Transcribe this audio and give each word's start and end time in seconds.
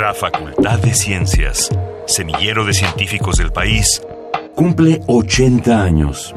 La 0.00 0.14
Facultad 0.14 0.78
de 0.78 0.94
Ciencias, 0.94 1.68
semillero 2.06 2.64
de 2.64 2.72
científicos 2.72 3.36
del 3.36 3.52
país, 3.52 4.00
cumple 4.54 5.02
80 5.06 5.82
años. 5.82 6.34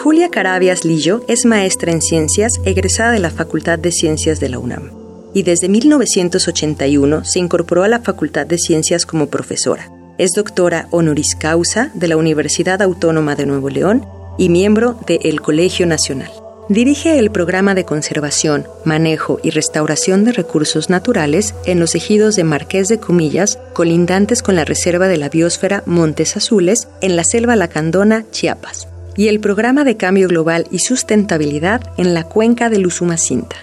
Julia 0.00 0.28
Carabias 0.30 0.84
Lillo 0.84 1.24
es 1.26 1.44
maestra 1.46 1.90
en 1.90 2.00
ciencias 2.00 2.52
egresada 2.64 3.10
de 3.10 3.18
la 3.18 3.30
Facultad 3.30 3.80
de 3.80 3.90
Ciencias 3.90 4.38
de 4.38 4.50
la 4.50 4.60
UNAM 4.60 4.92
y 5.34 5.42
desde 5.42 5.68
1981 5.68 7.24
se 7.24 7.40
incorporó 7.40 7.82
a 7.82 7.88
la 7.88 7.98
Facultad 7.98 8.46
de 8.46 8.58
Ciencias 8.58 9.06
como 9.06 9.30
profesora. 9.30 9.90
Es 10.16 10.30
doctora 10.30 10.86
honoris 10.92 11.34
causa 11.34 11.90
de 11.94 12.06
la 12.06 12.16
Universidad 12.16 12.82
Autónoma 12.82 13.34
de 13.34 13.46
Nuevo 13.46 13.68
León 13.68 14.06
y 14.38 14.48
miembro 14.48 14.96
del 15.08 15.40
Colegio 15.40 15.88
Nacional. 15.88 16.30
Dirige 16.70 17.18
el 17.18 17.32
programa 17.32 17.74
de 17.74 17.84
conservación, 17.84 18.64
manejo 18.84 19.40
y 19.42 19.50
restauración 19.50 20.24
de 20.24 20.30
recursos 20.30 20.88
naturales 20.88 21.52
en 21.66 21.80
los 21.80 21.96
ejidos 21.96 22.36
de 22.36 22.44
Marqués 22.44 22.86
de 22.86 23.00
Comillas, 23.00 23.58
colindantes 23.72 24.40
con 24.40 24.54
la 24.54 24.64
Reserva 24.64 25.08
de 25.08 25.16
la 25.16 25.28
Biosfera 25.28 25.82
Montes 25.84 26.36
Azules, 26.36 26.86
en 27.00 27.16
la 27.16 27.24
Selva 27.24 27.56
Lacandona, 27.56 28.24
Chiapas 28.30 28.86
y 29.16 29.26
el 29.26 29.40
Programa 29.40 29.82
de 29.82 29.96
Cambio 29.96 30.28
Global 30.28 30.68
y 30.70 30.78
Sustentabilidad 30.78 31.82
en 31.96 32.14
la 32.14 32.22
cuenca 32.22 32.70
del 32.70 32.86
Usumacinta. 32.86 33.56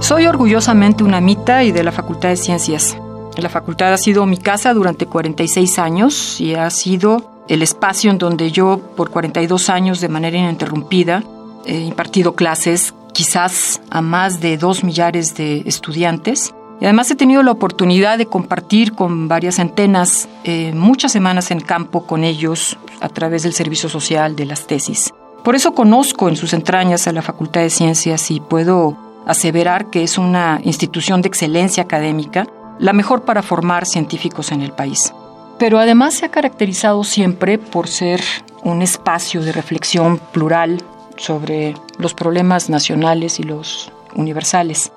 Soy 0.00 0.26
orgullosamente 0.26 1.04
una 1.04 1.20
mita 1.20 1.62
y 1.62 1.70
de 1.70 1.84
la 1.84 1.92
Facultad 1.92 2.30
de 2.30 2.36
Ciencias. 2.36 2.98
La 3.36 3.48
facultad 3.48 3.92
ha 3.92 3.98
sido 3.98 4.26
mi 4.26 4.38
casa 4.38 4.74
durante 4.74 5.06
46 5.06 5.78
años 5.78 6.40
y 6.40 6.56
ha 6.56 6.68
sido 6.70 7.35
el 7.48 7.62
espacio 7.62 8.10
en 8.10 8.18
donde 8.18 8.50
yo 8.50 8.80
por 8.96 9.10
42 9.10 9.70
años 9.70 10.00
de 10.00 10.08
manera 10.08 10.36
ininterrumpida 10.36 11.22
he 11.64 11.78
impartido 11.78 12.34
clases 12.34 12.94
quizás 13.12 13.80
a 13.90 14.02
más 14.02 14.40
de 14.40 14.58
dos 14.58 14.84
millares 14.84 15.34
de 15.34 15.62
estudiantes 15.66 16.54
y 16.80 16.84
además 16.84 17.10
he 17.10 17.16
tenido 17.16 17.42
la 17.42 17.52
oportunidad 17.52 18.18
de 18.18 18.26
compartir 18.26 18.92
con 18.92 19.28
varias 19.28 19.56
centenas 19.56 20.28
eh, 20.44 20.72
muchas 20.74 21.12
semanas 21.12 21.50
en 21.50 21.60
campo 21.60 22.06
con 22.06 22.24
ellos 22.24 22.76
a 23.00 23.08
través 23.08 23.42
del 23.44 23.54
servicio 23.54 23.88
social, 23.88 24.36
de 24.36 24.44
las 24.44 24.66
tesis. 24.66 25.12
Por 25.42 25.54
eso 25.54 25.74
conozco 25.74 26.28
en 26.28 26.36
sus 26.36 26.52
entrañas 26.52 27.06
a 27.06 27.12
la 27.12 27.22
Facultad 27.22 27.62
de 27.62 27.70
Ciencias 27.70 28.30
y 28.30 28.40
puedo 28.40 28.96
aseverar 29.26 29.90
que 29.90 30.02
es 30.02 30.18
una 30.18 30.60
institución 30.64 31.22
de 31.22 31.28
excelencia 31.28 31.84
académica, 31.84 32.46
la 32.78 32.92
mejor 32.92 33.22
para 33.22 33.42
formar 33.42 33.86
científicos 33.86 34.52
en 34.52 34.60
el 34.60 34.72
país. 34.72 35.14
Pero 35.58 35.78
además 35.78 36.14
se 36.14 36.26
ha 36.26 36.30
caracterizado 36.30 37.02
siempre 37.04 37.58
por 37.58 37.88
ser 37.88 38.20
un 38.62 38.82
espacio 38.82 39.42
de 39.42 39.52
reflexión 39.52 40.18
plural 40.18 40.82
sobre 41.16 41.74
los 41.98 42.14
problemas 42.14 42.68
nacionales 42.68 43.40
y 43.40 43.42
los 43.42 43.90
universales. 44.14 44.92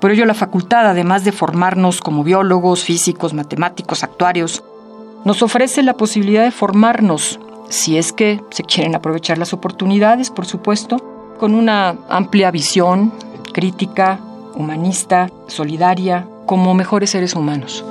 Por 0.00 0.10
ello, 0.10 0.24
la 0.24 0.34
facultad, 0.34 0.86
además 0.86 1.24
de 1.24 1.32
formarnos 1.32 2.00
como 2.00 2.24
biólogos, 2.24 2.82
físicos, 2.82 3.34
matemáticos, 3.34 4.02
actuarios, 4.02 4.64
nos 5.24 5.42
ofrece 5.42 5.82
la 5.82 5.94
posibilidad 5.94 6.42
de 6.42 6.50
formarnos, 6.50 7.38
si 7.68 7.98
es 7.98 8.12
que 8.12 8.40
se 8.50 8.64
quieren 8.64 8.94
aprovechar 8.94 9.36
las 9.36 9.52
oportunidades, 9.52 10.30
por 10.30 10.46
supuesto, 10.46 10.96
con 11.38 11.54
una 11.54 11.96
amplia 12.08 12.50
visión 12.50 13.12
crítica, 13.52 14.18
humanista, 14.54 15.30
solidaria, 15.46 16.26
como 16.46 16.74
mejores 16.74 17.10
seres 17.10 17.34
humanos. 17.34 17.84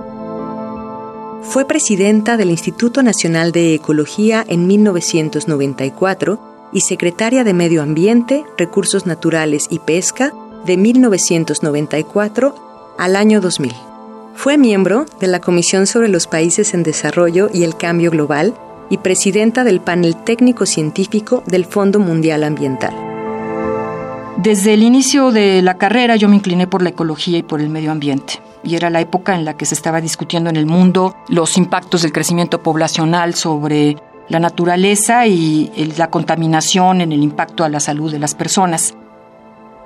Fue 1.42 1.66
presidenta 1.66 2.36
del 2.36 2.50
Instituto 2.50 3.02
Nacional 3.02 3.52
de 3.52 3.74
Ecología 3.74 4.44
en 4.48 4.68
1994 4.68 6.70
y 6.74 6.82
secretaria 6.82 7.44
de 7.44 7.54
Medio 7.54 7.82
Ambiente, 7.82 8.44
Recursos 8.58 9.06
Naturales 9.06 9.68
y 9.70 9.80
Pesca 9.80 10.34
de 10.66 10.78
1994 10.78 12.96
al 12.98 13.16
año 13.16 13.40
2000. 13.40 13.74
Fue 14.36 14.58
miembro 14.58 15.06
de 15.20 15.28
la 15.28 15.40
Comisión 15.40 15.88
sobre 15.88 16.10
los 16.10 16.28
Países 16.28 16.74
en 16.74 16.84
Desarrollo 16.84 17.50
y 17.54 17.64
el 17.64 17.78
Cambio 17.78 18.12
Global 18.12 18.54
y 18.90 18.98
presidenta 18.98 19.64
del 19.64 19.80
panel 19.80 20.22
técnico 20.24 20.66
científico 20.66 21.44
del 21.48 21.66
Fondo 21.66 22.00
Mundial 22.00 22.44
Ambiental. 22.44 22.94
Desde 24.38 24.74
el 24.74 24.84
inicio 24.84 25.32
de 25.32 25.62
la 25.62 25.78
carrera 25.78 26.18
yo 26.18 26.28
me 26.28 26.36
incliné 26.36 26.68
por 26.68 26.82
la 26.82 26.90
ecología 26.90 27.38
y 27.38 27.44
por 27.44 27.62
el 27.62 27.70
medio 27.70 27.92
ambiente. 27.92 28.42
Y 28.64 28.76
era 28.76 28.90
la 28.90 29.02
época 29.02 29.36
en 29.36 29.46
la 29.46 29.56
que 29.56 29.66
se 29.66 29.76
estaba 29.76 30.02
discutiendo 30.02 30.50
en 30.50 30.56
el 30.56 30.66
mundo 30.66 31.16
los 31.28 31.58
impactos 31.58 32.02
del 32.02 32.12
crecimiento 32.12 32.62
poblacional 32.62 33.36
sobre 33.36 33.98
la 34.28 34.40
naturaleza 34.40 35.26
y 35.28 35.72
la 35.98 36.10
contaminación 36.10 37.02
en 37.02 37.12
el 37.12 37.24
impacto 37.24 37.64
a 37.64 37.70
la 37.70 37.80
salud 37.80 38.12
de 38.12 38.20
las 38.20 38.36
personas. 38.36 38.94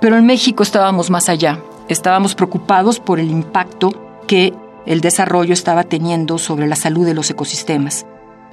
Pero 0.00 0.18
en 0.18 0.26
México 0.26 0.62
estábamos 0.62 1.10
más 1.10 1.28
allá. 1.28 1.60
Estábamos 1.88 2.34
preocupados 2.34 3.00
por 3.00 3.20
el 3.20 3.30
impacto 3.30 4.20
que 4.26 4.52
el 4.86 5.00
desarrollo 5.00 5.54
estaba 5.54 5.84
teniendo 5.84 6.38
sobre 6.38 6.66
la 6.66 6.76
salud 6.76 7.06
de 7.06 7.14
los 7.14 7.30
ecosistemas. 7.30 8.06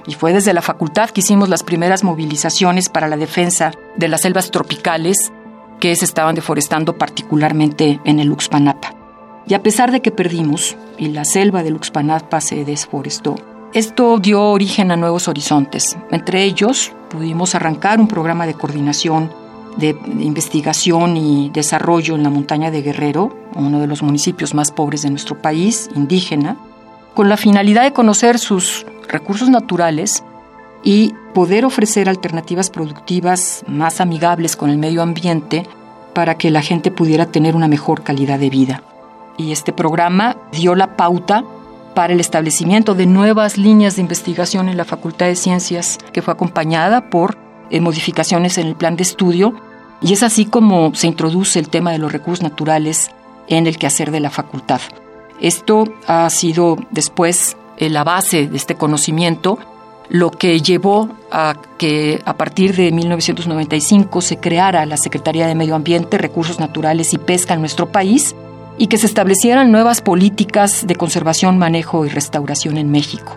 Y 0.06 0.14
fue 0.14 0.32
desde 0.32 0.54
la 0.54 0.62
facultad 0.62 1.10
que 1.10 1.20
hicimos 1.20 1.48
las 1.48 1.62
primeras 1.62 2.04
movilizaciones 2.04 2.88
para 2.88 3.08
la 3.08 3.16
defensa 3.16 3.72
de 3.96 4.08
las 4.08 4.22
selvas 4.22 4.50
tropicales 4.50 5.30
que 5.78 5.94
se 5.94 6.04
estaban 6.04 6.34
deforestando 6.34 6.96
particularmente 6.96 8.00
en 8.04 8.18
el 8.18 8.30
Uxpanapa. 8.30 8.91
Y 9.46 9.54
a 9.54 9.62
pesar 9.62 9.90
de 9.90 10.00
que 10.00 10.10
perdimos 10.10 10.76
y 10.98 11.08
la 11.08 11.24
selva 11.24 11.62
del 11.62 11.74
Uxpanapa 11.74 12.40
se 12.40 12.64
desforestó, 12.64 13.34
esto 13.74 14.18
dio 14.18 14.42
origen 14.50 14.90
a 14.90 14.96
nuevos 14.96 15.28
horizontes. 15.28 15.96
Entre 16.10 16.44
ellos, 16.44 16.92
pudimos 17.08 17.54
arrancar 17.54 18.00
un 18.00 18.08
programa 18.08 18.46
de 18.46 18.54
coordinación 18.54 19.30
de 19.76 19.96
investigación 20.18 21.16
y 21.16 21.50
desarrollo 21.50 22.14
en 22.14 22.22
la 22.22 22.30
montaña 22.30 22.70
de 22.70 22.82
Guerrero, 22.82 23.34
uno 23.54 23.80
de 23.80 23.86
los 23.86 24.02
municipios 24.02 24.54
más 24.54 24.70
pobres 24.70 25.02
de 25.02 25.10
nuestro 25.10 25.40
país, 25.40 25.88
indígena, 25.94 26.56
con 27.14 27.28
la 27.28 27.36
finalidad 27.36 27.82
de 27.82 27.92
conocer 27.92 28.38
sus 28.38 28.86
recursos 29.08 29.48
naturales 29.48 30.22
y 30.82 31.14
poder 31.34 31.64
ofrecer 31.64 32.08
alternativas 32.08 32.70
productivas 32.70 33.64
más 33.66 34.00
amigables 34.00 34.56
con 34.56 34.70
el 34.70 34.78
medio 34.78 35.02
ambiente 35.02 35.66
para 36.14 36.36
que 36.36 36.50
la 36.50 36.62
gente 36.62 36.90
pudiera 36.90 37.26
tener 37.26 37.56
una 37.56 37.68
mejor 37.68 38.02
calidad 38.02 38.38
de 38.38 38.50
vida. 38.50 38.82
Y 39.36 39.52
este 39.52 39.72
programa 39.72 40.36
dio 40.52 40.74
la 40.74 40.96
pauta 40.96 41.44
para 41.94 42.12
el 42.12 42.20
establecimiento 42.20 42.94
de 42.94 43.06
nuevas 43.06 43.58
líneas 43.58 43.96
de 43.96 44.02
investigación 44.02 44.68
en 44.68 44.76
la 44.76 44.84
Facultad 44.84 45.26
de 45.26 45.36
Ciencias, 45.36 45.98
que 46.12 46.22
fue 46.22 46.34
acompañada 46.34 47.10
por 47.10 47.36
eh, 47.70 47.80
modificaciones 47.80 48.58
en 48.58 48.66
el 48.66 48.76
plan 48.76 48.96
de 48.96 49.02
estudio 49.02 49.54
y 50.02 50.12
es 50.12 50.22
así 50.22 50.44
como 50.44 50.94
se 50.94 51.06
introduce 51.06 51.58
el 51.58 51.68
tema 51.68 51.92
de 51.92 51.98
los 51.98 52.12
recursos 52.12 52.42
naturales 52.42 53.10
en 53.48 53.66
el 53.66 53.78
quehacer 53.78 54.10
de 54.10 54.20
la 54.20 54.30
facultad. 54.30 54.80
Esto 55.40 55.84
ha 56.06 56.28
sido 56.30 56.76
después 56.90 57.56
eh, 57.76 57.88
la 57.88 58.04
base 58.04 58.48
de 58.48 58.56
este 58.56 58.74
conocimiento, 58.74 59.58
lo 60.08 60.30
que 60.30 60.60
llevó 60.60 61.08
a 61.30 61.54
que 61.78 62.20
a 62.24 62.36
partir 62.36 62.74
de 62.74 62.90
1995 62.90 64.20
se 64.20 64.38
creara 64.38 64.84
la 64.86 64.96
Secretaría 64.96 65.46
de 65.46 65.54
Medio 65.54 65.74
Ambiente, 65.74 66.18
Recursos 66.18 66.58
Naturales 66.58 67.14
y 67.14 67.18
Pesca 67.18 67.54
en 67.54 67.60
nuestro 67.60 67.90
país 67.90 68.34
y 68.78 68.86
que 68.86 68.98
se 68.98 69.06
establecieran 69.06 69.70
nuevas 69.70 70.00
políticas 70.00 70.86
de 70.86 70.94
conservación, 70.94 71.58
manejo 71.58 72.06
y 72.06 72.08
restauración 72.08 72.78
en 72.78 72.90
México. 72.90 73.34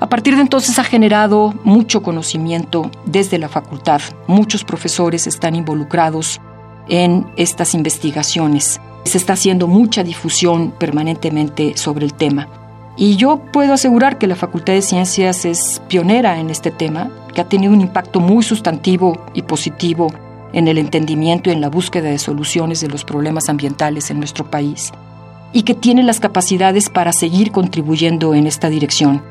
A 0.00 0.08
partir 0.08 0.34
de 0.34 0.40
entonces 0.40 0.78
ha 0.78 0.84
generado 0.84 1.52
mucho 1.62 2.02
conocimiento 2.02 2.90
desde 3.04 3.38
la 3.38 3.48
facultad. 3.48 4.00
Muchos 4.26 4.64
profesores 4.64 5.26
están 5.26 5.54
involucrados 5.54 6.40
en 6.88 7.26
estas 7.36 7.74
investigaciones. 7.74 8.80
Se 9.04 9.18
está 9.18 9.34
haciendo 9.34 9.66
mucha 9.66 10.02
difusión 10.02 10.70
permanentemente 10.70 11.76
sobre 11.76 12.06
el 12.06 12.14
tema. 12.14 12.48
Y 12.96 13.16
yo 13.16 13.40
puedo 13.52 13.74
asegurar 13.74 14.18
que 14.18 14.26
la 14.26 14.36
Facultad 14.36 14.72
de 14.72 14.82
Ciencias 14.82 15.44
es 15.44 15.80
pionera 15.88 16.38
en 16.38 16.50
este 16.50 16.70
tema, 16.70 17.10
que 17.34 17.40
ha 17.40 17.48
tenido 17.48 17.72
un 17.72 17.80
impacto 17.80 18.20
muy 18.20 18.42
sustantivo 18.42 19.26
y 19.34 19.42
positivo 19.42 20.12
en 20.52 20.68
el 20.68 20.78
entendimiento 20.78 21.50
y 21.50 21.52
en 21.52 21.60
la 21.60 21.68
búsqueda 21.68 22.08
de 22.08 22.18
soluciones 22.18 22.80
de 22.80 22.88
los 22.88 23.04
problemas 23.04 23.48
ambientales 23.48 24.10
en 24.10 24.18
nuestro 24.18 24.50
país, 24.50 24.92
y 25.52 25.62
que 25.62 25.74
tiene 25.74 26.02
las 26.02 26.20
capacidades 26.20 26.88
para 26.88 27.12
seguir 27.12 27.52
contribuyendo 27.52 28.34
en 28.34 28.46
esta 28.46 28.68
dirección 28.68 29.22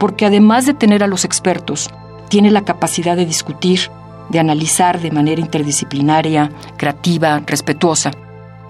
porque 0.00 0.24
además 0.24 0.64
de 0.64 0.72
tener 0.72 1.04
a 1.04 1.06
los 1.06 1.26
expertos, 1.26 1.90
tiene 2.30 2.50
la 2.50 2.62
capacidad 2.62 3.16
de 3.16 3.26
discutir, 3.26 3.80
de 4.30 4.40
analizar 4.40 4.98
de 4.98 5.10
manera 5.10 5.42
interdisciplinaria, 5.42 6.50
creativa, 6.78 7.42
respetuosa. 7.46 8.10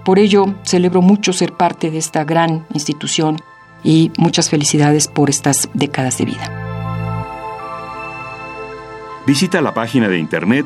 Por 0.03 0.19
ello, 0.19 0.55
celebro 0.63 1.01
mucho 1.01 1.31
ser 1.31 1.53
parte 1.53 1.89
de 1.89 1.99
esta 1.99 2.25
gran 2.25 2.65
institución 2.73 3.37
y 3.81 4.11
muchas 4.17 4.49
felicidades 4.49 5.07
por 5.07 5.29
estas 5.29 5.69
décadas 5.73 6.17
de 6.17 6.25
vida. 6.25 6.51
Visita 9.25 9.61
la 9.61 9.73
página 9.73 10.09
de 10.09 10.19
internet 10.19 10.65